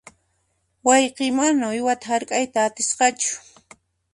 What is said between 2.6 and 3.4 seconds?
atisqachu.